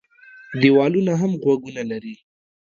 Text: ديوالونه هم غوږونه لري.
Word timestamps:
ديوالونه 0.61 1.13
هم 1.21 1.31
غوږونه 1.43 1.83
لري. 1.91 2.15